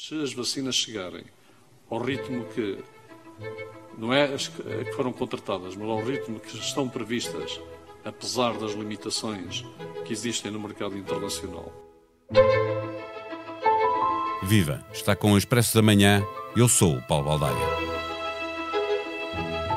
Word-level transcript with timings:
Se 0.00 0.14
as 0.22 0.32
vacinas 0.32 0.76
chegarem 0.76 1.24
ao 1.90 1.98
ritmo 1.98 2.44
que 2.54 2.78
não 3.98 4.14
é 4.14 4.32
as 4.32 4.46
que 4.46 4.92
foram 4.92 5.12
contratadas, 5.12 5.74
mas 5.74 5.88
ao 5.88 6.00
ritmo 6.00 6.38
que 6.38 6.56
estão 6.56 6.88
previstas, 6.88 7.60
apesar 8.04 8.56
das 8.58 8.74
limitações 8.74 9.64
que 10.06 10.12
existem 10.12 10.52
no 10.52 10.60
mercado 10.60 10.96
internacional. 10.96 11.72
Viva! 14.44 14.86
Está 14.92 15.16
com 15.16 15.32
o 15.32 15.36
Expresso 15.36 15.74
da 15.74 15.82
Manhã. 15.82 16.24
Eu 16.56 16.68
sou 16.68 16.94
o 16.94 17.02
Paulo 17.02 17.24
Baldaia. 17.24 17.87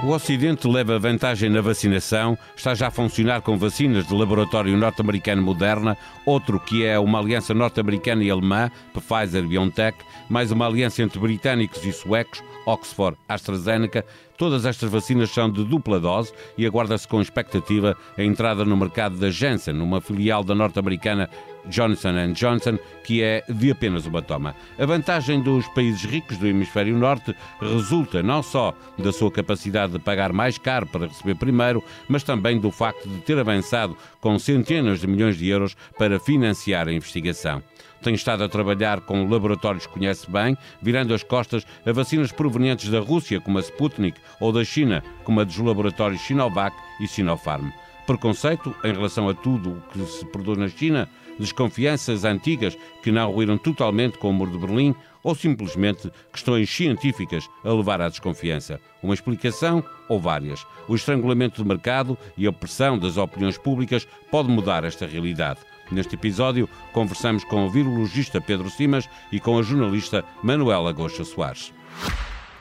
O 0.03 0.13
Ocidente 0.13 0.67
leva 0.67 0.97
vantagem 0.97 1.47
na 1.47 1.61
vacinação, 1.61 2.35
está 2.55 2.73
já 2.73 2.87
a 2.87 2.91
funcionar 2.91 3.41
com 3.41 3.55
vacinas 3.55 4.07
do 4.07 4.17
laboratório 4.17 4.75
norte-americano 4.75 5.43
Moderna, 5.43 5.95
outro 6.25 6.59
que 6.59 6.83
é 6.83 6.97
uma 6.97 7.19
aliança 7.19 7.53
norte-americana 7.53 8.23
e 8.23 8.31
alemã, 8.31 8.71
Pfizer 8.95 9.47
BioNTech, 9.47 9.99
mais 10.27 10.51
uma 10.51 10.65
aliança 10.65 11.03
entre 11.03 11.19
britânicos 11.19 11.85
e 11.85 11.93
suecos, 11.93 12.43
Oxford 12.65 13.15
AstraZeneca. 13.29 14.03
Todas 14.39 14.65
estas 14.65 14.89
vacinas 14.89 15.29
são 15.29 15.51
de 15.51 15.63
dupla 15.63 15.99
dose 15.99 16.33
e 16.57 16.65
aguarda-se 16.65 17.07
com 17.07 17.21
expectativa 17.21 17.95
a 18.17 18.23
entrada 18.23 18.65
no 18.65 18.75
mercado 18.75 19.19
da 19.19 19.29
Janssen, 19.29 19.79
uma 19.79 20.01
filial 20.01 20.43
da 20.43 20.55
norte-americana 20.55 21.29
Johnson 21.65 22.33
Johnson, 22.33 22.77
que 23.03 23.21
é 23.21 23.43
de 23.47 23.71
apenas 23.71 24.05
uma 24.05 24.21
toma. 24.21 24.55
A 24.77 24.85
vantagem 24.85 25.41
dos 25.41 25.67
países 25.69 26.03
ricos 26.03 26.37
do 26.37 26.47
hemisfério 26.47 26.97
norte 26.97 27.35
resulta 27.59 28.21
não 28.23 28.41
só 28.41 28.73
da 28.97 29.11
sua 29.11 29.31
capacidade 29.31 29.93
de 29.93 29.99
pagar 29.99 30.33
mais 30.33 30.57
caro 30.57 30.85
para 30.87 31.07
receber 31.07 31.35
primeiro, 31.35 31.83
mas 32.07 32.23
também 32.23 32.59
do 32.59 32.71
facto 32.71 33.07
de 33.07 33.19
ter 33.21 33.37
avançado 33.37 33.97
com 34.19 34.37
centenas 34.39 34.99
de 34.99 35.07
milhões 35.07 35.37
de 35.37 35.47
euros 35.47 35.75
para 35.97 36.19
financiar 36.19 36.87
a 36.87 36.93
investigação 36.93 37.61
tem 38.01 38.13
estado 38.15 38.43
a 38.43 38.49
trabalhar 38.49 39.01
com 39.01 39.27
laboratórios 39.27 39.85
que 39.85 39.93
conhece 39.93 40.29
bem, 40.29 40.57
virando 40.81 41.13
as 41.13 41.23
costas 41.23 41.65
a 41.85 41.91
vacinas 41.91 42.31
provenientes 42.31 42.89
da 42.89 42.99
Rússia, 42.99 43.39
como 43.39 43.57
a 43.57 43.61
Sputnik, 43.61 44.19
ou 44.39 44.51
da 44.51 44.63
China, 44.63 45.03
como 45.23 45.39
a 45.39 45.43
dos 45.43 45.57
laboratórios 45.57 46.21
Sinovac 46.21 46.75
e 46.99 47.07
Sinopharm. 47.07 47.69
Preconceito 48.07 48.75
em 48.83 48.91
relação 48.91 49.29
a 49.29 49.33
tudo 49.33 49.71
o 49.71 49.81
que 49.91 50.05
se 50.05 50.25
produz 50.25 50.57
na 50.57 50.67
China, 50.67 51.07
desconfianças 51.41 52.23
antigas 52.23 52.77
que 53.03 53.11
não 53.11 53.31
ruíram 53.31 53.57
totalmente 53.57 54.17
com 54.17 54.29
o 54.29 54.33
muro 54.33 54.51
de 54.51 54.57
Berlim, 54.57 54.95
ou 55.23 55.35
simplesmente 55.35 56.11
questões 56.31 56.69
científicas 56.69 57.47
a 57.63 57.71
levar 57.71 58.01
à 58.01 58.09
desconfiança. 58.09 58.79
Uma 59.03 59.13
explicação 59.13 59.83
ou 60.07 60.19
várias. 60.19 60.65
O 60.87 60.95
estrangulamento 60.95 61.61
do 61.61 61.67
mercado 61.67 62.17
e 62.37 62.47
a 62.47 62.51
pressão 62.51 62.97
das 62.97 63.17
opiniões 63.17 63.57
públicas 63.57 64.07
pode 64.31 64.49
mudar 64.49 64.83
esta 64.83 65.05
realidade. 65.05 65.59
Neste 65.91 66.15
episódio, 66.15 66.69
conversamos 66.93 67.43
com 67.43 67.65
o 67.65 67.69
virologista 67.69 68.39
Pedro 68.39 68.69
Simas 68.69 69.09
e 69.31 69.39
com 69.39 69.59
a 69.59 69.61
jornalista 69.61 70.23
Manuela 70.41 70.93
Goxa 70.93 71.25
Soares. 71.25 71.73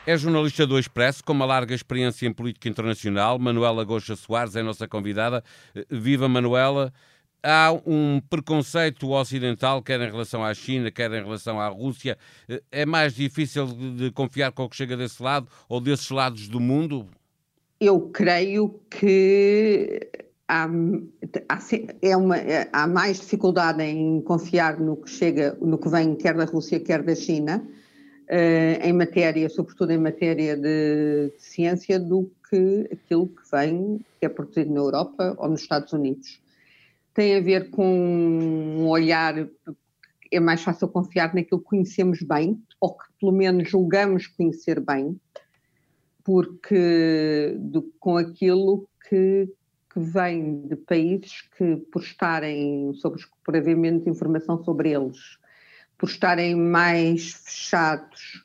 É 0.06 0.16
jornalista 0.16 0.66
do 0.66 0.78
Expresso, 0.78 1.22
com 1.22 1.32
uma 1.32 1.44
larga 1.44 1.74
experiência 1.74 2.26
em 2.26 2.32
política 2.32 2.68
internacional. 2.68 3.38
Manuela 3.38 3.84
Goxa 3.84 4.16
Soares 4.16 4.56
é 4.56 4.62
nossa 4.62 4.88
convidada. 4.88 5.44
Viva 5.88 6.28
Manuela! 6.28 6.92
Há 7.42 7.72
um 7.86 8.20
preconceito 8.28 9.10
ocidental, 9.10 9.82
quer 9.82 10.00
em 10.00 10.10
relação 10.10 10.44
à 10.44 10.52
China, 10.52 10.90
quer 10.90 11.10
em 11.10 11.22
relação 11.22 11.58
à 11.58 11.68
Rússia. 11.68 12.18
É 12.70 12.84
mais 12.84 13.14
difícil 13.14 13.66
de 13.66 14.10
confiar 14.10 14.52
com 14.52 14.64
o 14.64 14.68
que 14.68 14.76
chega 14.76 14.96
desse 14.96 15.22
lado 15.22 15.48
ou 15.68 15.80
desses 15.80 16.10
lados 16.10 16.48
do 16.48 16.60
mundo? 16.60 17.06
Eu 17.80 18.10
creio 18.12 18.78
que 18.90 20.10
há, 20.46 20.68
há, 21.48 21.58
é 22.02 22.16
uma, 22.16 22.36
é, 22.36 22.68
há 22.72 22.86
mais 22.86 23.20
dificuldade 23.20 23.82
em 23.82 24.20
confiar 24.20 24.78
no 24.78 24.96
que 24.96 25.08
chega, 25.08 25.56
no 25.62 25.78
que 25.78 25.88
vem 25.88 26.14
quer 26.14 26.34
da 26.34 26.44
Rússia, 26.44 26.78
quer 26.78 27.02
da 27.02 27.14
China, 27.14 27.64
uh, 28.30 28.86
em 28.86 28.92
matéria, 28.92 29.48
sobretudo 29.48 29.92
em 29.92 29.98
matéria 29.98 30.56
de, 30.56 31.32
de, 31.34 31.42
ciência, 31.42 31.98
do 31.98 32.30
que 32.50 32.88
aquilo 32.92 33.28
que 33.28 33.42
vem, 33.50 34.04
que 34.18 34.26
é 34.26 34.28
produzido 34.28 34.74
na 34.74 34.80
Europa 34.80 35.34
ou 35.38 35.48
nos 35.48 35.62
Estados 35.62 35.92
Unidos. 35.92 36.40
Tem 37.12 37.36
a 37.36 37.40
ver 37.40 37.70
com 37.70 37.86
um 37.86 38.88
olhar, 38.88 39.34
é 40.30 40.40
mais 40.40 40.62
fácil 40.62 40.88
confiar 40.88 41.34
naquilo 41.34 41.60
que 41.60 41.66
conhecemos 41.66 42.22
bem, 42.22 42.62
ou 42.80 42.96
que 42.96 43.04
pelo 43.18 43.32
menos 43.32 43.68
julgamos 43.68 44.26
conhecer 44.26 44.80
bem, 44.80 45.20
porque 46.24 47.56
do, 47.58 47.82
com 47.98 48.16
aquilo 48.16 48.88
que 49.08 49.48
que 49.92 50.00
vem 50.00 50.62
de 50.68 50.76
países 50.76 51.42
que, 51.56 51.76
por 51.92 52.02
estarem, 52.02 52.94
sobre, 52.94 53.20
por 53.44 53.56
haver 53.56 53.76
menos 53.76 54.06
informação 54.06 54.62
sobre 54.62 54.92
eles, 54.92 55.18
por 55.98 56.08
estarem 56.08 56.54
mais 56.54 57.32
fechados, 57.32 58.44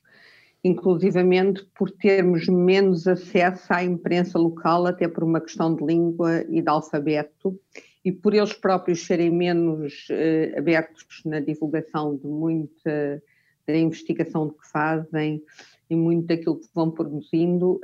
inclusivamente 0.63 1.63
por 1.77 1.91
termos 1.91 2.47
menos 2.47 3.07
acesso 3.07 3.71
à 3.71 3.83
imprensa 3.83 4.39
local, 4.39 4.87
até 4.87 5.07
por 5.07 5.23
uma 5.23 5.39
questão 5.39 5.75
de 5.75 5.85
língua 5.85 6.43
e 6.49 6.61
de 6.61 6.69
alfabeto, 6.69 7.59
e 8.05 8.11
por 8.11 8.33
eles 8.33 8.53
próprios 8.53 9.05
serem 9.05 9.31
menos 9.31 10.07
uh, 10.09 10.57
abertos 10.57 11.21
na 11.25 11.39
divulgação 11.39 12.15
de 12.15 12.27
muita 12.27 13.21
da 13.67 13.75
investigação 13.75 14.49
que 14.49 14.69
fazem 14.69 15.43
e 15.89 15.95
muito 15.95 16.27
daquilo 16.27 16.59
que 16.59 16.69
vão 16.71 16.91
produzindo, 16.91 17.81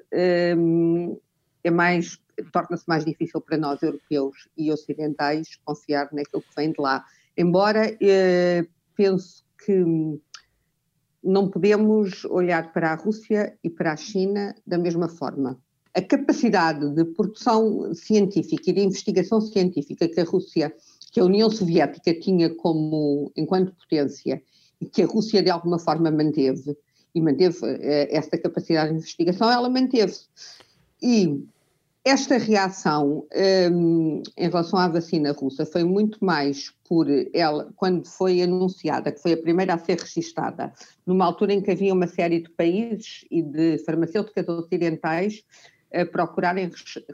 um, 0.55 1.19
é 1.63 1.71
mais 1.71 2.21
torna-se 2.51 2.87
mais 2.87 3.05
difícil 3.05 3.41
para 3.41 3.57
nós, 3.57 3.81
europeus 3.81 4.47
e 4.57 4.71
ocidentais, 4.71 5.59
confiar 5.63 6.09
naquilo 6.11 6.41
que 6.41 6.55
vem 6.55 6.71
de 6.71 6.81
lá. 6.81 7.05
Embora 7.37 7.95
eh, 8.01 8.65
penso 8.95 9.45
que 9.63 9.83
não 11.23 11.49
podemos 11.49 12.25
olhar 12.25 12.73
para 12.73 12.91
a 12.91 12.95
Rússia 12.95 13.55
e 13.63 13.69
para 13.69 13.93
a 13.93 13.97
China 13.97 14.55
da 14.65 14.77
mesma 14.77 15.07
forma. 15.07 15.59
A 15.93 16.01
capacidade 16.01 16.89
de 16.91 17.03
produção 17.03 17.93
científica 17.93 18.69
e 18.69 18.73
de 18.73 18.81
investigação 18.81 19.41
científica 19.41 20.07
que 20.07 20.19
a 20.21 20.23
Rússia, 20.23 20.73
que 21.11 21.19
a 21.19 21.25
União 21.25 21.49
Soviética 21.49 22.13
tinha 22.17 22.49
como 22.49 23.31
enquanto 23.35 23.75
potência 23.75 24.41
e 24.79 24.85
que 24.85 25.03
a 25.03 25.05
Rússia 25.05 25.43
de 25.43 25.49
alguma 25.49 25.77
forma 25.77 26.09
manteve 26.09 26.77
e 27.13 27.21
manteve 27.21 27.57
eh, 27.63 28.07
essa 28.09 28.37
capacidade 28.37 28.91
de 28.91 28.97
investigação, 28.97 29.51
ela 29.51 29.69
manteve-se. 29.69 30.27
E 31.01 31.43
esta 32.03 32.37
reação 32.37 33.27
um, 33.71 34.23
em 34.35 34.49
relação 34.49 34.79
à 34.79 34.87
vacina 34.87 35.31
russa 35.33 35.65
foi 35.65 35.83
muito 35.83 36.23
mais 36.23 36.73
por 36.87 37.07
ela, 37.33 37.71
quando 37.75 38.07
foi 38.07 38.41
anunciada, 38.41 39.11
que 39.11 39.21
foi 39.21 39.33
a 39.33 39.37
primeira 39.37 39.75
a 39.75 39.77
ser 39.77 39.99
registada, 39.99 40.73
numa 41.05 41.25
altura 41.25 41.53
em 41.53 41.61
que 41.61 41.69
havia 41.69 41.93
uma 41.93 42.07
série 42.07 42.39
de 42.39 42.49
países 42.49 43.23
e 43.29 43.43
de 43.43 43.77
farmacêuticas 43.79 44.47
ocidentais 44.47 45.43
procurarem 46.11 46.71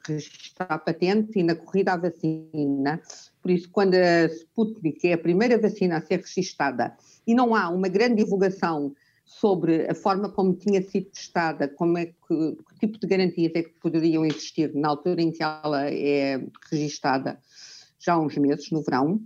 registrar 0.08 0.78
patentes 0.80 1.36
e 1.36 1.44
na 1.44 1.56
corrida 1.56 1.94
à 1.94 1.98
vacina. 1.98 3.02
Por 3.42 3.52
isso, 3.52 3.70
quando 3.72 3.96
a 3.96 4.26
Sputnik 4.26 5.08
é 5.08 5.14
a 5.14 5.18
primeira 5.18 5.58
vacina 5.58 5.98
a 5.98 6.02
ser 6.02 6.20
registada 6.20 6.96
e 7.26 7.34
não 7.34 7.56
há 7.56 7.70
uma 7.70 7.88
grande 7.88 8.24
divulgação 8.24 8.94
sobre 9.26 9.90
a 9.90 9.94
forma 9.94 10.30
como 10.30 10.56
tinha 10.56 10.82
sido 10.82 11.08
testada, 11.08 11.68
como 11.68 11.98
é 11.98 12.06
que, 12.06 12.58
que 12.70 12.80
tipo 12.80 12.98
de 12.98 13.08
garantias 13.08 13.52
é 13.56 13.64
que 13.64 13.74
poderiam 13.82 14.26
existir 14.26 14.74
na 14.74 14.88
altura 14.88 15.22
em 15.22 15.32
que 15.32 15.44
ela 15.44 15.92
é 15.92 16.42
registada, 16.72 17.38
já 18.00 18.14
há 18.14 18.20
uns 18.20 18.38
meses, 18.38 18.72
no 18.72 18.82
verão, 18.82 19.22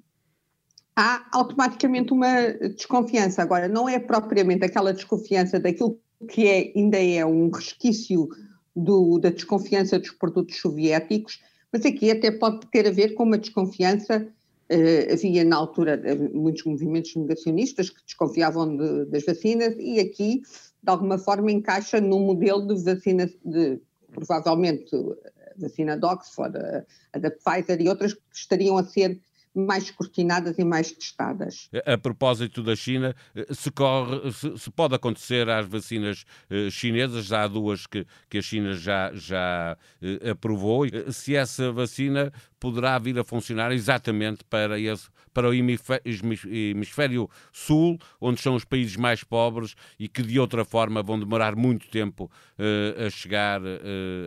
há 0.95 1.27
automaticamente 1.31 2.11
uma 2.11 2.51
desconfiança. 2.75 3.43
Agora, 3.43 3.67
não 3.67 3.87
é 3.87 3.99
propriamente 3.99 4.65
aquela 4.65 4.93
desconfiança 4.93 5.59
daquilo 5.59 5.99
que 6.27 6.47
é, 6.47 6.73
ainda 6.75 6.97
é 6.97 7.25
um 7.25 7.49
resquício 7.49 8.27
do, 8.75 9.19
da 9.19 9.29
desconfiança 9.29 9.99
dos 9.99 10.11
produtos 10.11 10.59
soviéticos, 10.59 11.39
mas 11.71 11.85
aqui 11.85 12.11
até 12.11 12.31
pode 12.31 12.67
ter 12.67 12.87
a 12.87 12.91
ver 12.91 13.13
com 13.13 13.23
uma 13.23 13.37
desconfiança 13.37 14.27
Uh, 14.71 15.11
havia 15.11 15.43
na 15.43 15.57
altura 15.57 16.01
eh, 16.05 16.15
muitos 16.15 16.63
movimentos 16.63 17.13
negacionistas 17.13 17.89
que 17.89 18.01
desconfiavam 18.05 18.77
de, 18.77 19.03
das 19.07 19.25
vacinas 19.25 19.75
e 19.77 19.99
aqui, 19.99 20.43
de 20.81 20.89
alguma 20.89 21.17
forma, 21.17 21.51
encaixa 21.51 21.99
num 21.99 22.21
modelo 22.21 22.65
de 22.65 22.81
vacina, 22.81 23.29
de, 23.43 23.81
provavelmente 24.13 24.95
a 24.95 25.61
vacina 25.61 25.97
de 25.97 26.05
Oxford, 26.05 26.57
a, 26.57 26.85
a 27.11 27.19
da 27.19 27.29
Pfizer 27.29 27.81
e 27.81 27.89
outras 27.89 28.13
que 28.13 28.21
estariam 28.33 28.77
a 28.77 28.85
ser 28.85 29.19
mais 29.53 29.83
escrutinadas 29.83 30.57
e 30.57 30.63
mais 30.63 30.91
testadas. 30.91 31.69
A 31.85 31.97
propósito 31.97 32.63
da 32.63 32.75
China, 32.75 33.15
se, 33.51 33.69
corre, 33.71 34.31
se, 34.31 34.57
se 34.57 34.71
pode 34.71 34.95
acontecer 34.95 35.49
às 35.49 35.67
vacinas 35.67 36.25
eh, 36.49 36.69
chinesas, 36.69 37.31
há 37.31 37.47
duas 37.47 37.85
que, 37.85 38.05
que 38.29 38.37
a 38.37 38.41
China 38.41 38.73
já, 38.73 39.11
já 39.13 39.77
eh, 40.01 40.29
aprovou, 40.29 40.85
se 41.11 41.35
essa 41.35 41.71
vacina 41.71 42.31
poderá 42.61 42.97
vir 42.99 43.17
a 43.17 43.23
funcionar 43.23 43.71
exatamente 43.71 44.45
para, 44.45 44.79
esse, 44.79 45.09
para 45.33 45.49
o 45.49 45.53
hemisfério 45.53 47.27
sul, 47.51 47.97
onde 48.21 48.39
são 48.39 48.55
os 48.55 48.63
países 48.63 48.95
mais 48.95 49.23
pobres 49.23 49.75
e 49.99 50.07
que 50.07 50.21
de 50.21 50.39
outra 50.39 50.63
forma 50.63 51.01
vão 51.01 51.19
demorar 51.19 51.55
muito 51.55 51.89
tempo 51.89 52.25
uh, 52.59 53.07
a 53.07 53.09
chegar 53.09 53.59
uh, 53.61 53.65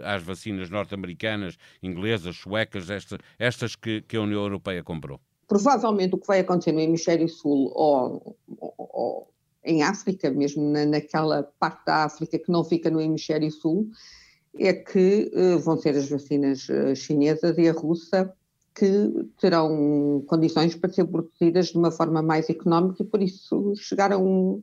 às 0.05 0.23
vacinas 0.25 0.69
norte-americanas, 0.69 1.57
inglesas, 1.81 2.37
suecas, 2.37 2.91
esta, 2.91 3.19
estas 3.39 3.77
que, 3.77 4.03
que 4.03 4.17
a 4.17 4.21
União 4.21 4.43
Europeia 4.43 4.83
comprou. 4.83 5.21
Provavelmente 5.47 6.17
o 6.17 6.19
que 6.19 6.27
vai 6.27 6.41
acontecer 6.41 6.73
no 6.73 6.81
hemisfério 6.81 7.29
sul 7.29 7.71
ou, 7.73 8.37
ou, 8.59 8.75
ou 8.77 9.35
em 9.65 9.85
África, 9.85 10.29
mesmo 10.31 10.73
na, 10.73 10.85
naquela 10.85 11.45
parte 11.61 11.85
da 11.87 12.05
África 12.05 12.37
que 12.37 12.51
não 12.51 12.65
fica 12.65 12.91
no 12.91 13.01
hemisfério 13.01 13.51
sul, 13.53 13.89
é 14.59 14.73
que 14.73 15.31
uh, 15.35 15.59
vão 15.59 15.79
ser 15.79 15.97
as 15.97 16.09
vacinas 16.09 16.69
uh, 16.69 16.95
chinesas 16.95 17.57
e 17.59 17.69
a 17.69 17.73
russa 17.73 18.33
que 18.75 19.11
terão 19.41 20.25
condições 20.27 20.75
para 20.75 20.93
ser 20.93 21.05
produzidas 21.07 21.69
de 21.69 21.79
uma 21.79 21.91
forma 21.91 22.21
mais 22.21 22.51
económica 22.51 23.03
e 23.03 23.07
por 23.07 23.23
isso 23.23 23.73
chegar 23.77 24.13
a 24.13 24.19
um, 24.19 24.63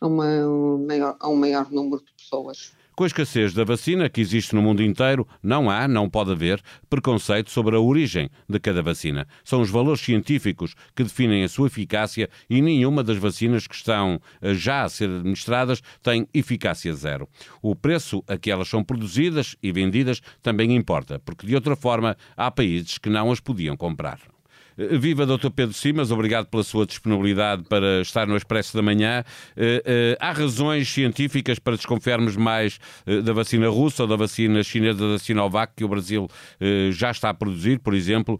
a 0.00 0.06
uma, 0.06 0.26
um 0.48 0.86
a 1.20 1.28
um 1.28 1.36
maior 1.36 1.70
número 1.70 2.04
de 2.04 2.12
pessoas. 2.12 2.72
Com 2.96 3.04
a 3.04 3.08
escassez 3.08 3.52
da 3.52 3.62
vacina 3.62 4.08
que 4.08 4.22
existe 4.22 4.54
no 4.54 4.62
mundo 4.62 4.82
inteiro, 4.82 5.28
não 5.42 5.68
há, 5.68 5.86
não 5.86 6.08
pode 6.08 6.32
haver, 6.32 6.62
preconceito 6.88 7.50
sobre 7.50 7.76
a 7.76 7.78
origem 7.78 8.30
de 8.48 8.58
cada 8.58 8.82
vacina. 8.82 9.28
São 9.44 9.60
os 9.60 9.68
valores 9.68 10.00
científicos 10.00 10.74
que 10.94 11.02
definem 11.02 11.44
a 11.44 11.48
sua 11.50 11.66
eficácia 11.66 12.30
e 12.48 12.62
nenhuma 12.62 13.04
das 13.04 13.18
vacinas 13.18 13.66
que 13.66 13.74
estão 13.74 14.18
eh, 14.40 14.54
já 14.54 14.82
a 14.82 14.88
ser 14.88 15.10
administradas 15.10 15.82
tem 16.02 16.26
eficácia 16.32 16.94
zero. 16.94 17.28
O 17.60 17.76
preço 17.76 18.24
a 18.26 18.38
que 18.38 18.50
elas 18.50 18.68
são 18.68 18.82
produzidas 18.82 19.56
e 19.62 19.70
vendidas 19.70 20.22
também 20.42 20.74
importa, 20.74 21.18
porque 21.18 21.46
de 21.46 21.54
outra 21.54 21.76
forma 21.76 22.16
há 22.34 22.50
países 22.50 22.96
que 22.96 23.10
não 23.10 23.30
as 23.30 23.40
podiam 23.40 23.76
comprar. 23.76 24.35
Eh, 24.78 24.98
viva 24.98 25.24
Dr. 25.24 25.50
Pedro 25.50 25.74
Simas, 25.74 26.10
obrigado 26.10 26.46
pela 26.46 26.62
sua 26.62 26.86
disponibilidade 26.86 27.64
para 27.64 28.00
estar 28.02 28.26
no 28.26 28.36
Expresso 28.36 28.76
da 28.76 28.82
Manhã. 28.82 29.24
Eh, 29.56 29.82
eh, 29.84 30.18
há 30.20 30.32
razões 30.32 30.88
científicas 30.88 31.58
para 31.58 31.76
desconfiarmos 31.76 32.36
mais 32.36 32.78
da 33.24 33.32
vacina 33.32 33.68
russa 33.68 34.02
ou 34.02 34.08
da 34.08 34.16
vacina 34.16 34.62
chinesa 34.62 35.12
da 35.12 35.18
Sinovac, 35.18 35.72
que 35.76 35.84
o 35.84 35.88
Brasil 35.88 36.28
já 36.90 37.10
está 37.10 37.30
a 37.30 37.34
produzir, 37.34 37.78
por 37.78 37.94
exemplo, 37.94 38.38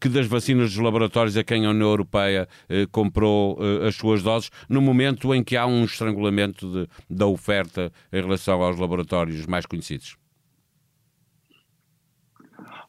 que 0.00 0.08
das 0.08 0.26
vacinas 0.26 0.72
dos 0.72 0.82
laboratórios 0.82 1.36
a 1.36 1.44
quem 1.44 1.66
a 1.66 1.70
União 1.70 1.88
Europeia 1.88 2.48
comprou 2.90 3.58
as 3.86 3.94
suas 3.94 4.22
doses, 4.22 4.50
no 4.68 4.80
momento 4.80 5.34
em 5.34 5.42
que 5.42 5.56
há 5.56 5.66
um 5.66 5.84
estrangulamento 5.84 6.70
de, 6.70 6.88
da 7.08 7.26
oferta 7.26 7.92
em 8.12 8.20
relação 8.20 8.62
aos 8.62 8.78
laboratórios 8.78 9.46
mais 9.46 9.66
conhecidos? 9.66 10.16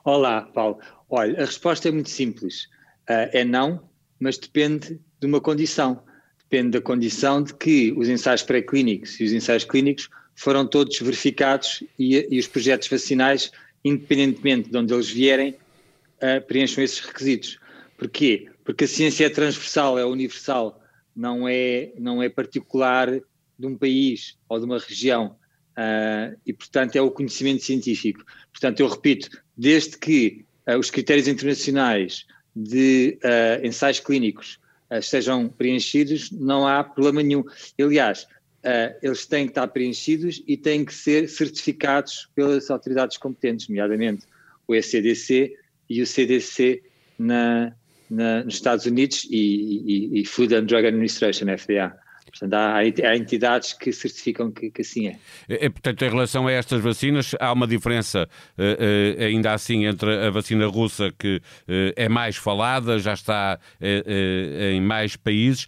Olá, 0.03 0.41
Paulo. 0.53 0.79
Olha, 1.09 1.41
a 1.41 1.45
resposta 1.45 1.89
é 1.89 1.91
muito 1.91 2.09
simples. 2.09 2.67
Uh, 3.09 3.25
é 3.31 3.43
não, 3.43 3.89
mas 4.19 4.37
depende 4.37 4.99
de 5.19 5.25
uma 5.25 5.41
condição. 5.41 6.03
Depende 6.49 6.71
da 6.71 6.81
condição 6.81 7.41
de 7.41 7.53
que 7.53 7.91
os 7.95 8.07
ensaios 8.07 8.43
pré-clínicos 8.43 9.19
e 9.19 9.23
os 9.23 9.31
ensaios 9.31 9.63
clínicos 9.63 10.09
foram 10.35 10.65
todos 10.65 10.97
verificados 10.99 11.83
e, 11.97 12.27
e, 12.29 12.39
os 12.39 12.47
projetos 12.47 12.87
vacinais, 12.87 13.51
independentemente 13.83 14.69
de 14.69 14.77
onde 14.77 14.93
eles 14.93 15.09
vierem, 15.09 15.51
uh, 15.51 16.45
preencham 16.47 16.83
esses 16.83 16.99
requisitos. 16.99 17.59
Porquê? 17.97 18.47
Porque 18.63 18.85
a 18.85 18.87
ciência 18.87 19.25
é 19.25 19.29
transversal, 19.29 19.99
é 19.99 20.05
universal, 20.05 20.81
não 21.15 21.47
é, 21.47 21.91
não 21.97 22.23
é 22.23 22.29
particular 22.29 23.11
de 23.11 23.67
um 23.67 23.75
país 23.75 24.37
ou 24.47 24.59
de 24.59 24.65
uma 24.65 24.79
região. 24.79 25.35
Uh, 25.71 26.39
e, 26.45 26.53
portanto, 26.53 26.95
é 26.95 27.01
o 27.01 27.11
conhecimento 27.11 27.63
científico. 27.63 28.23
Portanto, 28.51 28.79
eu 28.79 28.87
repito, 28.87 29.29
desde 29.57 29.97
que 29.97 30.45
uh, 30.67 30.77
os 30.77 30.89
critérios 30.89 31.27
internacionais 31.27 32.25
de 32.55 33.17
uh, 33.23 33.65
ensaios 33.65 33.99
clínicos 33.99 34.59
estejam 34.91 35.47
preenchidos, 35.47 36.31
não 36.31 36.67
há 36.67 36.83
problema 36.83 37.21
nenhum. 37.21 37.43
Aliás, 37.79 38.23
uh, 38.23 38.95
eles 39.01 39.25
têm 39.25 39.45
que 39.45 39.51
estar 39.51 39.67
preenchidos 39.67 40.41
e 40.47 40.57
têm 40.57 40.83
que 40.83 40.93
ser 40.93 41.29
certificados 41.29 42.29
pelas 42.33 42.69
autoridades 42.71 43.17
competentes, 43.17 43.67
nomeadamente 43.67 44.25
o 44.67 44.75
ECDC 44.75 45.55
e 45.89 46.01
o 46.01 46.07
CDC 46.07 46.81
na, 47.17 47.73
na, 48.09 48.43
nos 48.43 48.55
Estados 48.55 48.85
Unidos 48.85 49.27
e, 49.29 50.15
e, 50.15 50.21
e 50.21 50.25
Food 50.25 50.55
and 50.55 50.65
Drug 50.65 50.87
Administration, 50.87 51.45
FDA. 51.57 51.95
Portanto, 52.29 52.53
há, 52.53 52.75
há, 52.77 53.17
entidades 53.17 53.73
que 53.73 53.91
certificam 53.91 54.51
que, 54.51 54.69
que 54.69 54.81
assim 54.81 55.07
é. 55.07 55.17
é. 55.47 55.65
é. 55.65 55.69
Portanto, 55.69 56.03
em 56.03 56.09
relação 56.09 56.47
a 56.47 56.51
estas 56.51 56.81
vacinas, 56.81 57.35
há 57.39 57.51
uma 57.51 57.67
diferença 57.67 58.27
uh, 58.57 58.61
uh, 58.61 59.23
ainda 59.23 59.53
assim 59.53 59.85
entre 59.85 60.27
a 60.27 60.29
vacina 60.29 60.67
russa, 60.67 61.11
que 61.17 61.37
uh, 61.37 61.93
é 61.95 62.07
mais 62.07 62.35
falada, 62.35 62.99
já 62.99 63.13
está 63.13 63.59
em 63.81 64.81
mais 64.81 65.15
países, 65.15 65.67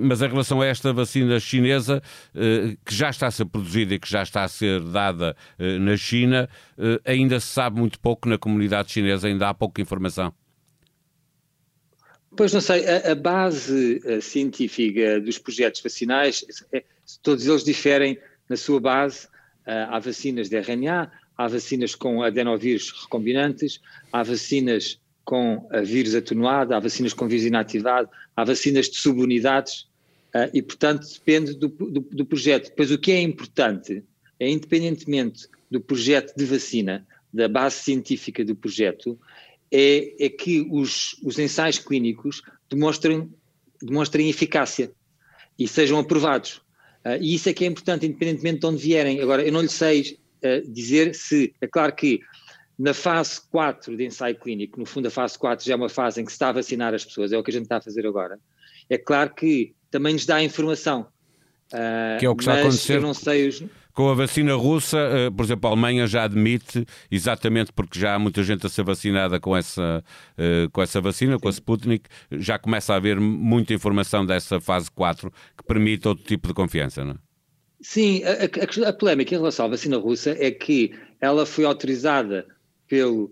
mas 0.00 0.22
em 0.22 0.28
relação 0.28 0.60
a 0.60 0.66
esta 0.66 0.92
vacina 0.92 1.38
chinesa, 1.40 2.02
que 2.84 2.94
já 2.94 3.10
está 3.10 3.26
a 3.26 3.30
ser 3.30 3.44
produzida 3.46 3.94
e 3.94 3.98
que 3.98 4.08
já 4.08 4.22
está 4.22 4.44
a 4.44 4.48
ser 4.48 4.80
dada 4.80 5.36
na 5.58 5.96
China, 5.96 6.48
ainda 7.04 7.40
se 7.40 7.48
sabe 7.48 7.78
muito 7.78 7.98
pouco 7.98 8.28
na 8.28 8.38
comunidade 8.38 8.92
chinesa, 8.92 9.28
ainda 9.28 9.48
há 9.48 9.54
pouca 9.54 9.80
informação. 9.80 10.32
Pois 12.36 12.52
não 12.52 12.60
sei, 12.60 12.86
a, 12.86 13.12
a 13.12 13.14
base 13.14 14.00
a 14.06 14.20
científica 14.20 15.20
dos 15.20 15.38
projetos 15.38 15.80
vacinais, 15.80 16.44
é, 16.72 16.84
todos 17.22 17.46
eles 17.46 17.64
diferem 17.64 18.18
na 18.48 18.56
sua 18.56 18.80
base. 18.80 19.26
Uh, 19.66 19.90
há 19.90 19.98
vacinas 19.98 20.48
de 20.48 20.56
RNA, 20.56 21.12
há 21.36 21.48
vacinas 21.48 21.94
com 21.94 22.22
adenovírus 22.22 22.90
recombinantes, 22.90 23.80
há 24.12 24.22
vacinas 24.22 24.98
com 25.24 25.68
vírus 25.84 26.14
atenuado, 26.14 26.74
há 26.74 26.80
vacinas 26.80 27.12
com 27.12 27.28
vírus 27.28 27.44
inativado, 27.44 28.08
há 28.34 28.42
vacinas 28.42 28.88
de 28.88 28.96
subunidades 28.96 29.86
e, 30.52 30.62
portanto, 30.62 31.06
depende 31.06 31.54
do, 31.54 31.68
do, 31.68 32.00
do 32.00 32.24
projeto. 32.24 32.72
Pois 32.74 32.90
o 32.90 32.98
que 32.98 33.12
é 33.12 33.20
importante 33.20 34.02
é, 34.40 34.48
independentemente 34.48 35.46
do 35.70 35.80
projeto 35.80 36.34
de 36.34 36.46
vacina, 36.46 37.06
da 37.32 37.46
base 37.46 37.76
científica 37.76 38.44
do 38.44 38.56
projeto, 38.56 39.20
é, 39.72 40.26
é 40.26 40.28
que 40.28 40.66
os, 40.70 41.16
os 41.22 41.38
ensaios 41.38 41.78
clínicos 41.78 42.42
demonstrem, 42.68 43.32
demonstrem 43.80 44.28
eficácia 44.28 44.92
e 45.58 45.68
sejam 45.68 45.98
aprovados. 45.98 46.62
Uh, 47.04 47.16
e 47.20 47.34
isso 47.34 47.48
é 47.48 47.52
que 47.52 47.64
é 47.64 47.66
importante, 47.66 48.06
independentemente 48.06 48.60
de 48.60 48.66
onde 48.66 48.82
vierem. 48.82 49.20
Agora, 49.20 49.42
eu 49.42 49.52
não 49.52 49.62
lhe 49.62 49.68
sei 49.68 50.18
uh, 50.44 50.70
dizer 50.72 51.14
se, 51.14 51.54
é 51.60 51.66
claro 51.66 51.94
que 51.94 52.20
na 52.78 52.94
fase 52.94 53.40
4 53.50 53.96
de 53.96 54.06
ensaio 54.06 54.36
clínico, 54.36 54.78
no 54.78 54.86
fundo 54.86 55.08
a 55.08 55.10
fase 55.10 55.38
4 55.38 55.64
já 55.64 55.74
é 55.74 55.76
uma 55.76 55.88
fase 55.88 56.20
em 56.20 56.24
que 56.24 56.30
se 56.30 56.36
está 56.36 56.48
a 56.48 56.52
vacinar 56.52 56.94
as 56.94 57.04
pessoas, 57.04 57.32
é 57.32 57.38
o 57.38 57.42
que 57.42 57.50
a 57.50 57.52
gente 57.52 57.64
está 57.64 57.76
a 57.76 57.80
fazer 57.82 58.06
agora, 58.06 58.38
é 58.88 58.98
claro 58.98 59.34
que 59.34 59.74
também 59.90 60.14
nos 60.14 60.26
dá 60.26 60.42
informação. 60.42 61.06
Uh, 61.72 62.18
que 62.18 62.26
é 62.26 62.28
o 62.28 62.34
que 62.34 62.42
está 62.42 62.54
a 62.54 62.60
acontecer. 62.60 62.96
Eu 62.96 63.02
não 63.02 63.14
sei 63.14 63.48
os 63.48 63.62
com 64.00 64.08
a 64.08 64.14
vacina 64.14 64.54
russa, 64.54 64.96
eh, 64.98 65.30
por 65.30 65.44
exemplo, 65.44 65.68
a 65.68 65.72
Alemanha 65.72 66.06
já 66.06 66.24
admite, 66.24 66.86
exatamente 67.10 67.70
porque 67.70 68.00
já 68.00 68.14
há 68.14 68.18
muita 68.18 68.42
gente 68.42 68.64
a 68.64 68.70
ser 68.70 68.82
vacinada 68.82 69.38
com 69.38 69.54
essa, 69.54 70.02
eh, 70.38 70.68
com 70.72 70.80
essa 70.80 71.02
vacina, 71.02 71.38
com 71.38 71.46
a 71.46 71.50
Sputnik, 71.50 72.08
já 72.32 72.58
começa 72.58 72.94
a 72.94 72.96
haver 72.96 73.20
muita 73.20 73.74
informação 73.74 74.24
dessa 74.24 74.58
fase 74.58 74.90
4 74.90 75.30
que 75.54 75.62
permite 75.64 76.08
outro 76.08 76.24
tipo 76.24 76.48
de 76.48 76.54
confiança, 76.54 77.04
não 77.04 77.12
é? 77.12 77.16
Sim, 77.82 78.22
a, 78.24 78.86
a, 78.86 78.88
a 78.88 78.92
polémica 78.94 79.34
em 79.34 79.38
relação 79.38 79.66
à 79.66 79.68
vacina 79.68 79.98
russa 79.98 80.34
é 80.38 80.50
que 80.50 80.94
ela 81.20 81.44
foi 81.44 81.66
autorizada 81.66 82.46
pelo, 82.88 83.30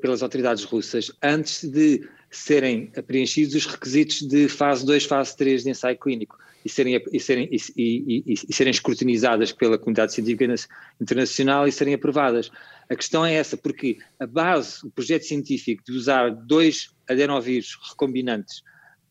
pelas 0.00 0.22
autoridades 0.22 0.64
russas 0.64 1.10
antes 1.22 1.64
de 1.68 2.08
serem 2.30 2.86
preenchidos 3.06 3.54
os 3.54 3.66
requisitos 3.66 4.20
de 4.22 4.48
fase 4.48 4.84
2, 4.84 5.04
fase 5.04 5.36
3 5.36 5.64
de 5.64 5.70
ensaio 5.70 5.98
clínico 5.98 6.38
e 6.64 6.68
serem, 6.68 7.02
e 7.12 7.20
serem, 7.20 7.48
e, 7.50 7.58
e, 7.76 8.24
e, 8.26 8.54
serem 8.54 8.70
escrutinizadas 8.70 9.52
pela 9.52 9.78
comunidade 9.78 10.12
científica 10.12 10.54
internacional 11.00 11.66
e 11.66 11.72
serem 11.72 11.94
aprovadas. 11.94 12.50
A 12.88 12.96
questão 12.96 13.24
é 13.24 13.34
essa, 13.34 13.56
porque 13.56 13.98
a 14.18 14.26
base, 14.26 14.84
o 14.86 14.90
projeto 14.90 15.22
científico 15.22 15.82
de 15.84 15.92
usar 15.92 16.30
dois 16.30 16.90
adenovírus 17.08 17.78
recombinantes 17.90 18.62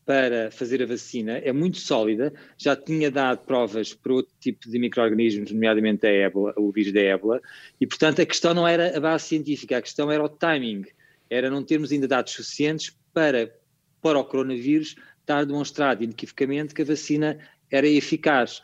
para 0.08 0.50
fazer 0.50 0.82
a 0.82 0.86
vacina 0.86 1.36
é 1.36 1.52
muito 1.52 1.76
sólida, 1.76 2.32
já 2.56 2.74
tinha 2.74 3.10
dado 3.10 3.44
provas 3.44 3.92
para 3.92 4.14
outro 4.14 4.32
tipo 4.40 4.66
de 4.66 4.78
micro-organismos, 4.78 5.52
nomeadamente 5.52 6.06
a 6.06 6.10
ébola, 6.10 6.54
o 6.56 6.72
vírus 6.72 6.94
da 6.94 7.00
ébola, 7.02 7.42
e 7.78 7.86
portanto 7.86 8.22
a 8.22 8.24
questão 8.24 8.54
não 8.54 8.66
era 8.66 8.96
a 8.96 9.00
base 9.00 9.26
científica, 9.26 9.76
a 9.76 9.82
questão 9.82 10.10
era 10.10 10.24
o 10.24 10.28
timing, 10.30 10.86
era 11.28 11.50
não 11.50 11.62
termos 11.62 11.92
ainda 11.92 12.08
dados 12.08 12.32
suficientes 12.32 12.96
para, 13.12 13.54
para 14.00 14.18
o 14.18 14.24
coronavírus 14.24 14.96
estar 15.20 15.44
demonstrado 15.44 16.02
inequivocamente 16.02 16.72
que 16.72 16.80
a 16.80 16.86
vacina 16.86 17.38
era 17.70 17.86
eficaz 17.86 18.62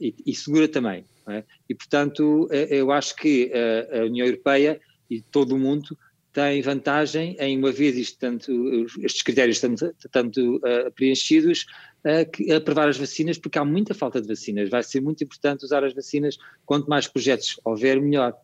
e, 0.00 0.14
e 0.24 0.34
segura 0.36 0.68
também. 0.68 1.04
É? 1.28 1.42
E, 1.68 1.74
portanto, 1.74 2.46
eh, 2.52 2.68
eu 2.70 2.92
acho 2.92 3.16
que 3.16 3.50
a, 3.52 4.02
a 4.02 4.04
União 4.04 4.24
Europeia 4.24 4.80
e 5.10 5.20
todo 5.20 5.56
o 5.56 5.58
mundo 5.58 5.98
tem 6.36 6.60
vantagem 6.60 7.34
em, 7.40 7.56
uma 7.56 7.72
vez 7.72 8.12
tanto, 8.12 8.84
estes 9.00 9.22
critérios 9.22 9.58
tanto, 9.58 9.90
tanto 10.12 10.56
uh, 10.56 10.92
preenchidos, 10.94 11.64
uh, 12.04 12.30
que, 12.30 12.52
aprovar 12.52 12.90
as 12.90 12.98
vacinas, 12.98 13.38
porque 13.38 13.58
há 13.58 13.64
muita 13.64 13.94
falta 13.94 14.20
de 14.20 14.28
vacinas. 14.28 14.68
Vai 14.68 14.82
ser 14.82 15.00
muito 15.00 15.24
importante 15.24 15.64
usar 15.64 15.82
as 15.82 15.94
vacinas. 15.94 16.36
Quanto 16.66 16.90
mais 16.90 17.08
projetos 17.08 17.58
houver, 17.64 17.98
melhor. 18.02 18.34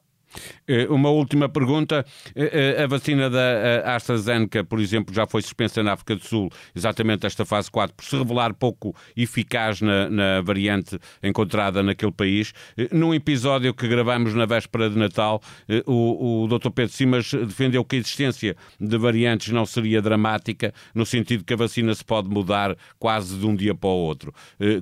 Eh, 0.66 0.86
uma 0.88 1.10
última 1.10 1.48
pergunta. 1.48 2.04
Eh, 2.34 2.76
eh, 2.78 2.82
a 2.82 2.86
vacina 2.86 3.28
da 3.28 3.94
AstraZeneca, 3.94 4.64
por 4.64 4.80
exemplo, 4.80 5.14
já 5.14 5.26
foi 5.26 5.42
suspensa 5.42 5.82
na 5.82 5.92
África 5.92 6.16
do 6.16 6.24
Sul, 6.24 6.50
exatamente 6.74 7.26
esta 7.26 7.44
fase 7.44 7.70
4, 7.70 7.94
por 7.94 8.04
se 8.04 8.16
revelar 8.16 8.54
pouco 8.54 8.94
eficaz 9.16 9.80
na, 9.80 10.08
na 10.08 10.40
variante 10.40 10.98
encontrada 11.22 11.82
naquele 11.82 12.12
país. 12.12 12.52
Num 12.90 13.14
episódio 13.14 13.74
que 13.74 13.86
gravamos 13.88 14.34
na 14.34 14.46
véspera 14.46 14.88
de 14.88 14.98
Natal, 14.98 15.42
o, 15.86 16.44
o 16.44 16.48
Dr. 16.48 16.70
Pedro 16.70 16.92
Simas 16.92 17.32
defendeu 17.32 17.84
que 17.84 17.96
a 17.96 17.98
existência 17.98 18.56
de 18.80 18.98
variantes 18.98 19.52
não 19.52 19.66
seria 19.66 20.00
dramática, 20.00 20.72
no 20.94 21.04
sentido 21.04 21.44
que 21.44 21.54
a 21.54 21.56
vacina 21.56 21.94
se 21.94 22.04
pode 22.04 22.28
mudar 22.28 22.76
quase 22.98 23.38
de 23.38 23.46
um 23.46 23.54
dia 23.54 23.74
para 23.74 23.90
o 23.90 23.92
outro. 23.92 24.32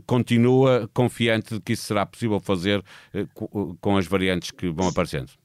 Continua 0.06 0.88
confiante 0.92 1.54
de 1.54 1.60
que 1.60 1.72
isso 1.72 1.84
será 1.84 2.04
possível 2.06 2.40
fazer 2.40 2.82
com 3.80 3.96
as 3.96 4.06
variantes 4.06 4.50
que 4.50 4.68
vão 4.68 4.88
aparecendo? 4.88 5.39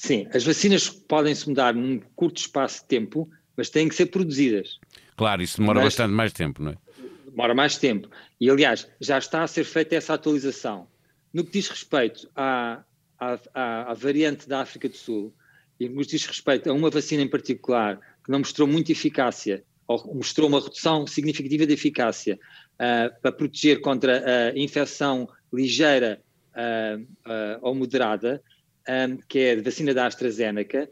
Sim, 0.00 0.26
as 0.32 0.44
vacinas 0.44 0.88
podem-se 0.88 1.46
mudar 1.46 1.74
num 1.74 2.00
curto 2.16 2.38
espaço 2.38 2.80
de 2.80 2.86
tempo, 2.86 3.28
mas 3.54 3.68
têm 3.68 3.86
que 3.86 3.94
ser 3.94 4.06
produzidas. 4.06 4.80
Claro, 5.14 5.42
isso 5.42 5.58
demora 5.58 5.80
mas, 5.80 5.88
bastante 5.88 6.12
mais 6.12 6.32
tempo, 6.32 6.62
não 6.62 6.70
é? 6.70 6.78
Demora 7.26 7.54
mais 7.54 7.76
tempo. 7.76 8.08
E, 8.40 8.48
aliás, 8.48 8.88
já 8.98 9.18
está 9.18 9.42
a 9.42 9.46
ser 9.46 9.62
feita 9.62 9.94
essa 9.94 10.14
atualização. 10.14 10.88
No 11.34 11.44
que 11.44 11.50
diz 11.50 11.68
respeito 11.68 12.30
à, 12.34 12.82
à, 13.18 13.90
à 13.90 13.92
variante 13.92 14.48
da 14.48 14.62
África 14.62 14.88
do 14.88 14.96
Sul, 14.96 15.34
e 15.78 15.86
no 15.86 16.00
que 16.00 16.12
diz 16.12 16.24
respeito 16.24 16.70
a 16.70 16.72
uma 16.72 16.88
vacina 16.88 17.22
em 17.22 17.28
particular 17.28 18.00
que 18.24 18.32
não 18.32 18.38
mostrou 18.38 18.66
muita 18.66 18.92
eficácia, 18.92 19.62
ou 19.86 20.14
mostrou 20.14 20.48
uma 20.48 20.62
redução 20.62 21.06
significativa 21.06 21.66
de 21.66 21.74
eficácia 21.74 22.40
uh, 22.76 23.20
para 23.20 23.32
proteger 23.32 23.82
contra 23.82 24.48
a 24.48 24.58
infecção 24.58 25.28
ligeira 25.52 26.22
uh, 26.54 27.02
uh, 27.02 27.58
ou 27.60 27.74
moderada, 27.74 28.42
um, 28.90 29.16
que 29.28 29.38
é 29.38 29.52
a 29.52 29.62
vacina 29.62 29.94
da 29.94 30.06
AstraZeneca, 30.06 30.90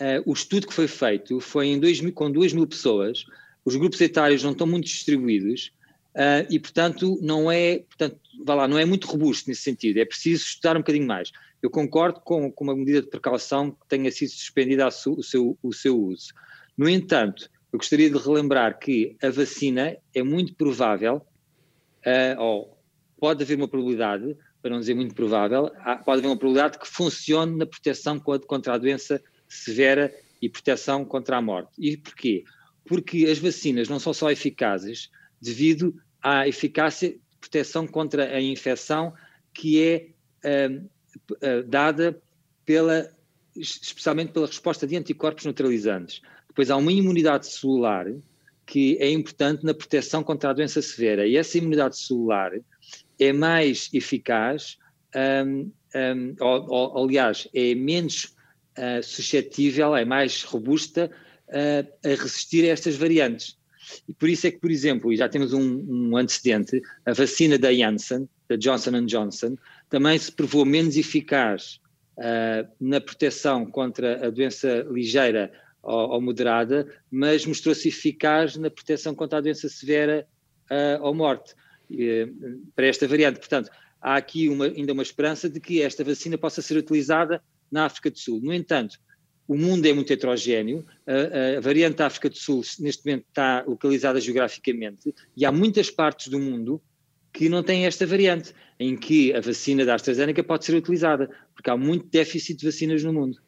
uh, 0.00 0.30
o 0.30 0.32
estudo 0.32 0.66
que 0.66 0.74
foi 0.74 0.86
feito 0.86 1.40
foi 1.40 1.68
em 1.68 1.80
2000, 1.80 2.12
com 2.12 2.30
2 2.30 2.52
mil 2.52 2.66
pessoas, 2.66 3.24
os 3.64 3.74
grupos 3.76 4.00
etários 4.00 4.42
não 4.42 4.52
estão 4.52 4.66
muito 4.66 4.84
distribuídos 4.84 5.72
uh, 6.14 6.46
e, 6.50 6.58
portanto, 6.58 7.18
não 7.22 7.50
é, 7.50 7.78
portanto, 7.78 8.18
vá 8.44 8.54
lá, 8.54 8.68
não 8.68 8.78
é 8.78 8.84
muito 8.84 9.06
robusto 9.06 9.48
nesse 9.48 9.62
sentido, 9.62 9.98
é 9.98 10.04
preciso 10.04 10.44
estudar 10.44 10.76
um 10.76 10.80
bocadinho 10.80 11.06
mais. 11.06 11.32
Eu 11.62 11.70
concordo 11.70 12.20
com, 12.20 12.52
com 12.52 12.64
uma 12.64 12.76
medida 12.76 13.02
de 13.02 13.08
precaução 13.08 13.72
que 13.72 13.88
tenha 13.88 14.10
sido 14.12 14.30
suspendida 14.30 14.90
su, 14.90 15.14
o, 15.14 15.22
seu, 15.22 15.58
o 15.62 15.72
seu 15.72 16.00
uso. 16.00 16.32
No 16.76 16.88
entanto, 16.88 17.50
eu 17.72 17.78
gostaria 17.78 18.08
de 18.08 18.16
relembrar 18.16 18.78
que 18.78 19.16
a 19.22 19.28
vacina 19.28 19.96
é 20.14 20.22
muito 20.22 20.54
provável, 20.54 21.16
uh, 21.16 22.40
ou 22.40 22.78
pode 23.18 23.42
haver 23.42 23.56
uma 23.56 23.66
probabilidade 23.66 24.36
para 24.60 24.70
não 24.70 24.80
dizer 24.80 24.94
muito 24.94 25.14
provável, 25.14 25.70
pode 26.04 26.18
haver 26.20 26.26
uma 26.28 26.36
probabilidade 26.36 26.78
que 26.78 26.86
funcione 26.88 27.56
na 27.56 27.66
proteção 27.66 28.18
contra 28.18 28.74
a 28.74 28.78
doença 28.78 29.22
severa 29.48 30.14
e 30.40 30.48
proteção 30.48 31.04
contra 31.04 31.36
a 31.36 31.42
morte. 31.42 31.70
E 31.78 31.96
porquê? 31.96 32.44
Porque 32.84 33.26
as 33.26 33.38
vacinas 33.38 33.88
não 33.88 33.98
são 33.98 34.12
só 34.12 34.30
eficazes 34.30 35.10
devido 35.40 35.94
à 36.22 36.48
eficácia 36.48 37.10
de 37.10 37.20
proteção 37.40 37.86
contra 37.86 38.24
a 38.34 38.40
infecção 38.40 39.14
que 39.52 39.82
é 39.82 40.08
uh, 40.44 40.84
uh, 41.32 41.62
dada 41.66 42.20
pela, 42.64 43.10
especialmente 43.56 44.32
pela 44.32 44.46
resposta 44.46 44.86
de 44.86 44.96
anticorpos 44.96 45.44
neutralizantes. 45.44 46.20
Depois 46.48 46.70
há 46.70 46.76
uma 46.76 46.92
imunidade 46.92 47.46
celular 47.46 48.06
que 48.66 48.98
é 49.00 49.10
importante 49.10 49.64
na 49.64 49.72
proteção 49.72 50.22
contra 50.22 50.50
a 50.50 50.52
doença 50.52 50.82
severa. 50.82 51.26
E 51.26 51.36
essa 51.36 51.56
imunidade 51.56 51.98
celular 51.98 52.52
é 53.18 53.32
mais 53.32 53.88
eficaz, 53.92 54.78
um, 55.44 55.70
um, 55.94 56.34
ou, 56.40 56.66
ou, 56.70 57.04
aliás, 57.04 57.48
é 57.54 57.74
menos 57.74 58.36
uh, 58.78 59.02
suscetível, 59.02 59.96
é 59.96 60.04
mais 60.04 60.42
robusta 60.42 61.10
uh, 61.48 62.08
a 62.08 62.08
resistir 62.08 62.64
a 62.64 62.72
estas 62.72 62.96
variantes. 62.96 63.58
E 64.06 64.12
por 64.12 64.28
isso 64.28 64.46
é 64.46 64.50
que, 64.50 64.58
por 64.58 64.70
exemplo, 64.70 65.12
e 65.12 65.16
já 65.16 65.28
temos 65.28 65.52
um, 65.52 65.84
um 65.88 66.16
antecedente, 66.16 66.82
a 67.06 67.12
vacina 67.12 67.58
da 67.58 67.72
Janssen, 67.72 68.28
da 68.48 68.56
Johnson 68.56 69.04
Johnson, 69.06 69.56
também 69.88 70.18
se 70.18 70.30
provou 70.30 70.64
menos 70.64 70.96
eficaz 70.96 71.80
uh, 72.18 72.68
na 72.80 73.00
proteção 73.00 73.66
contra 73.66 74.26
a 74.26 74.30
doença 74.30 74.86
ligeira 74.90 75.50
ou, 75.82 76.10
ou 76.10 76.20
moderada, 76.20 76.86
mas 77.10 77.46
mostrou-se 77.46 77.88
eficaz 77.88 78.56
na 78.56 78.70
proteção 78.70 79.14
contra 79.14 79.38
a 79.38 79.40
doença 79.40 79.68
severa 79.68 80.26
uh, 80.70 81.02
ou 81.02 81.14
morte. 81.14 81.54
Eh, 81.90 82.28
para 82.74 82.86
esta 82.86 83.06
variante. 83.06 83.38
Portanto, 83.38 83.70
há 84.00 84.16
aqui 84.16 84.48
uma, 84.48 84.66
ainda 84.66 84.92
uma 84.92 85.02
esperança 85.02 85.48
de 85.48 85.60
que 85.60 85.82
esta 85.82 86.04
vacina 86.04 86.36
possa 86.36 86.62
ser 86.62 86.76
utilizada 86.76 87.42
na 87.70 87.84
África 87.84 88.10
do 88.10 88.18
Sul. 88.18 88.40
No 88.42 88.52
entanto, 88.52 88.98
o 89.46 89.56
mundo 89.56 89.86
é 89.86 89.92
muito 89.92 90.12
heterogéneo, 90.12 90.84
a, 91.06 91.56
a, 91.56 91.60
variante 91.60 91.96
da 91.96 92.06
África 92.06 92.28
do 92.28 92.36
Sul 92.36 92.62
neste 92.80 93.04
momento 93.06 93.24
está 93.28 93.64
localizada 93.66 94.20
geograficamente 94.20 95.14
e 95.34 95.46
há 95.46 95.50
muitas 95.50 95.90
partes 95.90 96.28
do 96.28 96.38
mundo 96.38 96.82
que 97.32 97.48
não 97.48 97.62
têm 97.62 97.86
esta 97.86 98.06
variante, 98.06 98.54
em 98.78 98.96
que 98.96 99.32
a 99.32 99.40
vacina 99.40 99.84
da 99.84 99.94
AstraZeneca 99.94 100.42
pode 100.42 100.64
ser 100.64 100.74
utilizada, 100.74 101.30
porque 101.54 101.70
há 101.70 101.76
muito 101.76 102.06
déficit 102.08 102.58
de 102.58 102.66
vacinas 102.66 103.02
no 103.02 103.12
mundo. 103.12 103.38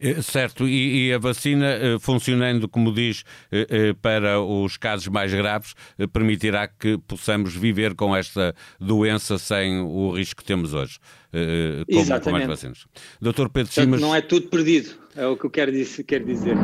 Eh, 0.00 0.22
certo, 0.22 0.66
e, 0.66 1.08
e, 1.08 1.12
a 1.12 1.18
vacina 1.18 1.66
eh, 1.66 1.98
funcionando, 2.00 2.66
como 2.66 2.92
diz, 2.92 3.22
eh, 3.52 3.94
para 4.00 4.40
os 4.40 4.78
casos 4.78 5.08
mais 5.08 5.32
graves, 5.32 5.74
permitirá 6.12 6.66
que 6.66 6.96
possamos 7.06 7.54
viver 7.54 7.94
com 7.94 8.16
esta 8.16 8.54
doença 8.80 9.36
sem 9.38 9.78
o 9.80 10.12
risco 10.12 10.40
que 10.40 10.46
temos 10.46 10.72
hoje, 10.72 10.98
como, 11.86 12.00
Exatamente. 12.00 12.46
com 12.46 12.52
as 12.52 12.60
vacinas. 12.60 12.86
Doutor 13.20 13.50
Pedro 13.50 13.68
Portanto, 13.68 13.84
Simas... 13.84 14.00
Não 14.00 14.14
é 14.14 14.22
tudo 14.22 14.48
perdido, 14.48 14.90
é 15.14 15.26
o 15.26 15.36
que 15.36 15.44
eu 15.44 15.50
quero. 15.50 15.70
Quero 16.06 16.24
dizer. 16.24 16.56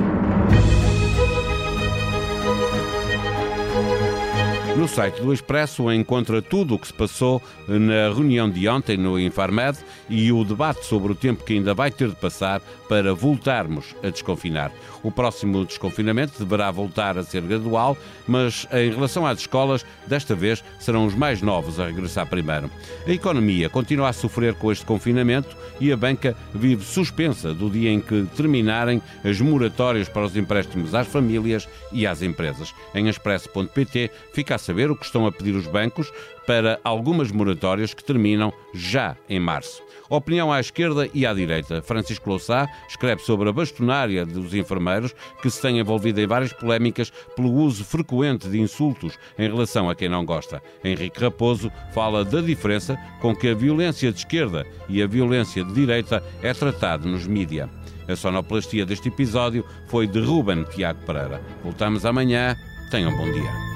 No 4.76 4.86
site 4.86 5.22
do 5.22 5.32
Expresso 5.32 5.90
encontra 5.90 6.42
tudo 6.42 6.74
o 6.74 6.78
que 6.78 6.86
se 6.86 6.92
passou 6.92 7.42
na 7.66 8.14
reunião 8.14 8.48
de 8.48 8.68
ontem 8.68 8.98
no 8.98 9.18
Infarmed 9.18 9.78
e 10.06 10.30
o 10.30 10.44
debate 10.44 10.84
sobre 10.84 11.12
o 11.12 11.14
tempo 11.14 11.44
que 11.44 11.54
ainda 11.54 11.72
vai 11.72 11.90
ter 11.90 12.10
de 12.10 12.14
passar 12.14 12.60
para 12.86 13.14
voltarmos 13.14 13.96
a 14.02 14.10
desconfinar. 14.10 14.70
O 15.02 15.10
próximo 15.10 15.64
desconfinamento 15.64 16.38
deverá 16.38 16.70
voltar 16.70 17.16
a 17.16 17.22
ser 17.22 17.42
gradual, 17.42 17.96
mas 18.28 18.68
em 18.70 18.90
relação 18.90 19.26
às 19.26 19.40
escolas, 19.40 19.84
desta 20.06 20.34
vez 20.34 20.62
serão 20.78 21.06
os 21.06 21.14
mais 21.14 21.40
novos 21.40 21.80
a 21.80 21.86
regressar 21.86 22.26
primeiro. 22.26 22.70
A 23.06 23.10
economia 23.10 23.70
continua 23.70 24.10
a 24.10 24.12
sofrer 24.12 24.54
com 24.54 24.70
este 24.70 24.84
confinamento 24.84 25.56
e 25.80 25.90
a 25.90 25.96
banca 25.96 26.36
vive 26.54 26.84
suspensa 26.84 27.54
do 27.54 27.70
dia 27.70 27.90
em 27.90 28.00
que 28.00 28.26
terminarem 28.36 29.00
as 29.24 29.40
moratórias 29.40 30.08
para 30.08 30.26
os 30.26 30.36
empréstimos 30.36 30.94
às 30.94 31.06
famílias 31.06 31.66
e 31.90 32.06
às 32.06 32.20
empresas. 32.20 32.74
Em 32.94 33.08
expresso.pt 33.08 34.10
fica 34.32 34.54
a 34.54 34.58
saber 34.66 34.90
o 34.90 34.96
que 34.96 35.04
estão 35.04 35.26
a 35.26 35.32
pedir 35.32 35.54
os 35.54 35.66
bancos 35.66 36.12
para 36.46 36.80
algumas 36.84 37.30
moratórias 37.30 37.94
que 37.94 38.04
terminam 38.04 38.52
já 38.74 39.16
em 39.28 39.40
março. 39.40 39.82
Opinião 40.08 40.52
à 40.52 40.60
esquerda 40.60 41.08
e 41.12 41.26
à 41.26 41.34
direita. 41.34 41.82
Francisco 41.82 42.28
Louçá 42.28 42.68
escreve 42.88 43.22
sobre 43.22 43.48
a 43.48 43.52
bastonária 43.52 44.24
dos 44.24 44.54
enfermeiros 44.54 45.14
que 45.42 45.50
se 45.50 45.60
tem 45.60 45.78
envolvido 45.78 46.20
em 46.20 46.26
várias 46.26 46.52
polémicas 46.52 47.10
pelo 47.34 47.52
uso 47.52 47.84
frequente 47.84 48.48
de 48.48 48.60
insultos 48.60 49.18
em 49.38 49.48
relação 49.48 49.90
a 49.90 49.94
quem 49.94 50.08
não 50.08 50.24
gosta. 50.24 50.62
Henrique 50.84 51.20
Raposo 51.20 51.72
fala 51.92 52.24
da 52.24 52.40
diferença 52.40 52.96
com 53.20 53.34
que 53.34 53.48
a 53.48 53.54
violência 53.54 54.12
de 54.12 54.18
esquerda 54.18 54.64
e 54.88 55.02
a 55.02 55.06
violência 55.06 55.64
de 55.64 55.72
direita 55.72 56.22
é 56.42 56.52
tratada 56.52 57.08
nos 57.08 57.26
mídia. 57.26 57.68
A 58.08 58.14
sonoplastia 58.14 58.86
deste 58.86 59.08
episódio 59.08 59.64
foi 59.88 60.06
de 60.06 60.20
Ruben 60.20 60.62
Tiago 60.64 61.00
Pereira. 61.04 61.42
Voltamos 61.64 62.04
amanhã. 62.04 62.54
Tenham 62.90 63.10
um 63.12 63.16
bom 63.16 63.32
dia. 63.32 63.75